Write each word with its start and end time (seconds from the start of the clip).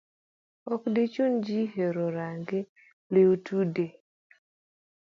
Ok 0.73 0.81
dichun 0.95 1.33
ji 1.45 1.59
hero 1.73 2.05
rangi 2.17 2.59
liudute. 3.13 3.85